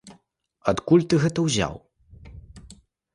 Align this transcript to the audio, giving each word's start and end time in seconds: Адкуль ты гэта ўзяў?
Адкуль 0.71 1.05
ты 1.13 1.19
гэта 1.25 1.39
ўзяў? 1.47 1.73